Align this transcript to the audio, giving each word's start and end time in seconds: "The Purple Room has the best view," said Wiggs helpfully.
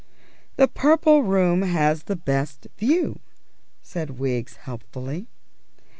"The 0.55 0.67
Purple 0.67 1.21
Room 1.21 1.61
has 1.61 2.05
the 2.05 2.15
best 2.15 2.65
view," 2.75 3.19
said 3.83 4.17
Wiggs 4.17 4.55
helpfully. 4.55 5.27